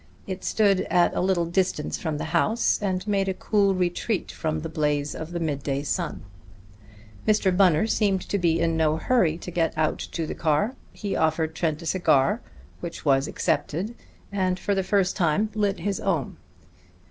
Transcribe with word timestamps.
It 0.25 0.43
stood 0.43 0.81
at 0.89 1.13
a 1.13 1.21
little 1.21 1.45
distance 1.45 1.99
from 1.99 2.17
the 2.17 2.23
house, 2.33 2.81
and 2.81 3.05
made 3.07 3.29
a 3.29 3.35
cool 3.35 3.75
retreat 3.75 4.31
from 4.31 4.61
the 4.61 4.67
blaze 4.67 5.13
of 5.13 5.31
the 5.31 5.39
mid 5.39 5.61
day 5.61 5.83
sun. 5.83 6.23
Mr. 7.27 7.55
Bunner 7.55 7.85
seemed 7.85 8.21
to 8.29 8.39
be 8.39 8.59
in 8.59 8.75
no 8.75 8.97
hurry 8.97 9.37
to 9.37 9.51
get 9.51 9.77
out 9.77 10.07
the 10.11 10.33
car. 10.33 10.73
He 10.91 11.15
offered 11.15 11.53
Trent 11.53 11.83
a 11.83 11.85
cigar, 11.85 12.41
which 12.79 13.05
was 13.05 13.27
accepted, 13.27 13.93
and 14.31 14.57
for 14.57 14.73
the 14.73 14.81
first 14.81 15.15
time 15.15 15.51
lit 15.53 15.81
his 15.81 15.99
own. 15.99 16.37